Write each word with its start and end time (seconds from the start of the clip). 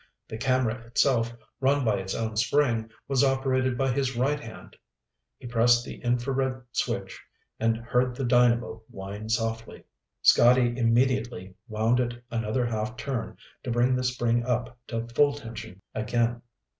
The 0.27 0.37
camera 0.39 0.81
itself, 0.87 1.31
run 1.59 1.85
by 1.85 1.97
its 1.99 2.15
own 2.15 2.35
spring, 2.35 2.89
was 3.07 3.23
operated 3.23 3.77
by 3.77 3.91
his 3.91 4.15
right 4.15 4.39
hand. 4.39 4.75
He 5.37 5.45
pressed 5.45 5.85
the 5.85 5.97
infrared 6.01 6.59
switch 6.71 7.21
and 7.59 7.77
heard 7.77 8.15
the 8.15 8.25
dynamo 8.25 8.81
whine 8.89 9.29
softly. 9.29 9.83
Scotty 10.23 10.75
immediately 10.75 11.53
wound 11.67 11.99
it 11.99 12.23
another 12.31 12.65
half 12.65 12.97
turn 12.97 13.37
to 13.61 13.69
bring 13.69 13.95
the 13.95 14.03
spring 14.03 14.43
up 14.43 14.75
to 14.87 15.07
full 15.09 15.33
tension 15.33 15.79
again. 15.93 16.41